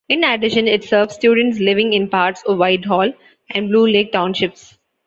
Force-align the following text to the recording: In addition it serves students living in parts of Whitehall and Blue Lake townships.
In 0.09 0.23
addition 0.23 0.67
it 0.67 0.83
serves 0.83 1.13
students 1.13 1.59
living 1.59 1.93
in 1.93 2.09
parts 2.09 2.41
of 2.47 2.57
Whitehall 2.57 3.13
and 3.51 3.69
Blue 3.69 3.85
Lake 3.87 4.11
townships. 4.11 4.75